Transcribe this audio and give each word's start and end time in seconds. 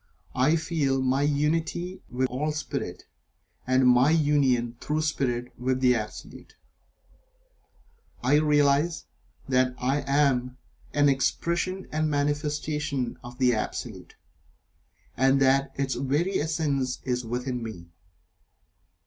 I 0.33 0.55
feel 0.55 0.99
my 0.99 1.21
unity 1.21 2.01
with 2.09 2.27
all 2.29 2.51
Spirit, 2.53 3.03
and 3.67 3.87
my 3.87 4.09
Union 4.09 4.75
(through 4.81 5.03
Spirit) 5.03 5.53
with 5.59 5.79
the 5.79 5.93
Absolute. 5.93 6.55
I 8.23 8.37
realize 8.39 9.05
that 9.47 9.75
"I" 9.77 10.01
am 10.07 10.57
an 10.91 11.07
Expression 11.07 11.87
and 11.91 12.09
Manifestation 12.09 13.19
of 13.23 13.37
the 13.37 13.53
Absolute, 13.53 14.15
and 15.15 15.39
that 15.39 15.71
its 15.75 15.93
very 15.93 16.39
essence 16.39 16.97
is 17.03 17.23
within 17.23 17.61
me. 17.61 17.91